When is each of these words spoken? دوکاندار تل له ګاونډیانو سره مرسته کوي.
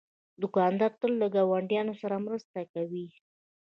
دوکاندار 0.41 0.91
تل 0.99 1.11
له 1.21 1.27
ګاونډیانو 1.35 1.93
سره 2.01 2.23
مرسته 2.25 2.59
کوي. 2.73 3.05